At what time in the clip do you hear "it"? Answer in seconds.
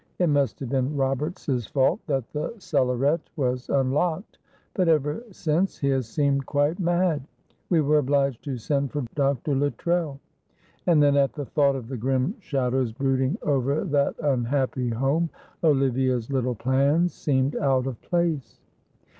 0.17-0.29